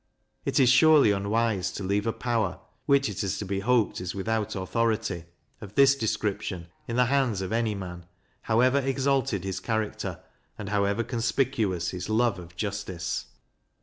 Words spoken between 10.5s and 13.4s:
and however conspicuous his love of justice.